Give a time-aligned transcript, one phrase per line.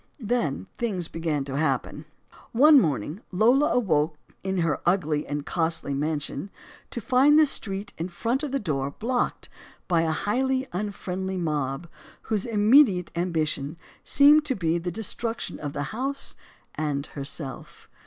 [0.19, 2.05] Then things began to happen.
[2.53, 6.49] One morning Lola awoke in her ugly and costly mansion
[6.89, 9.47] to find the street in front of the door blocked
[9.87, 11.87] by a highly unfriendly mob,
[12.23, 16.33] whose immediate ambi tion seemed to be the destruction of the house
[16.73, 17.87] and herself.